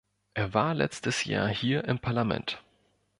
[0.33, 2.63] Er war letztes Jahr hier im Parlament.